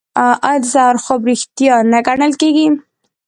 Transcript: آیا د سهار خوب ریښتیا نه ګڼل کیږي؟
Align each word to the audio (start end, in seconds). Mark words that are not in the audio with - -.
آیا 0.49 0.59
د 0.61 0.65
سهار 0.73 0.95
خوب 1.03 1.21
ریښتیا 1.29 1.75
نه 1.91 1.99
ګڼل 2.07 2.31
کیږي؟ 2.41 2.67